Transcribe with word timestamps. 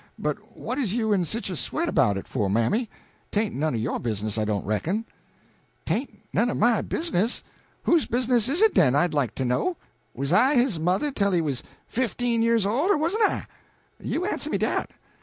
But 0.17 0.57
what 0.57 0.79
is 0.79 0.95
you 0.95 1.13
in 1.13 1.25
sich 1.25 1.51
a 1.51 1.55
sweat 1.55 1.93
'bout 1.93 2.17
it 2.17 2.27
for, 2.27 2.49
mammy? 2.49 2.89
'Tain't 3.29 3.53
none 3.53 3.75
o' 3.75 3.77
your 3.77 3.99
business 3.99 4.35
I 4.39 4.45
don't 4.45 4.65
reckon." 4.65 5.05
"'Tain't 5.85 6.23
none 6.33 6.49
o' 6.49 6.55
my 6.55 6.81
business? 6.81 7.43
Whose 7.83 8.07
business 8.07 8.49
is 8.49 8.63
it 8.63 8.73
den, 8.73 8.95
I'd 8.95 9.13
like 9.13 9.35
to 9.35 9.45
know? 9.45 9.77
Wuz 10.15 10.33
I 10.33 10.55
his 10.55 10.79
mother 10.79 11.11
tell 11.11 11.33
he 11.33 11.39
was 11.41 11.61
fifteen 11.87 12.41
years 12.41 12.65
old, 12.65 12.89
or 12.89 12.97
wusn't 12.97 13.29
I? 13.29 13.45
you 13.99 14.25
answer 14.25 14.49
me 14.49 14.57
dat. 14.57 14.89